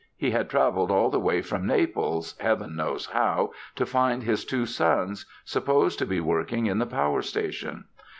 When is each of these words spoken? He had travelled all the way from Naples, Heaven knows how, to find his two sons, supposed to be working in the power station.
He 0.17 0.31
had 0.31 0.49
travelled 0.49 0.89
all 0.89 1.11
the 1.11 1.19
way 1.19 1.43
from 1.43 1.67
Naples, 1.67 2.33
Heaven 2.39 2.75
knows 2.75 3.05
how, 3.05 3.51
to 3.75 3.85
find 3.85 4.23
his 4.23 4.43
two 4.45 4.65
sons, 4.65 5.27
supposed 5.45 5.99
to 5.99 6.07
be 6.07 6.19
working 6.19 6.65
in 6.65 6.79
the 6.79 6.87
power 6.87 7.21
station. 7.21 7.85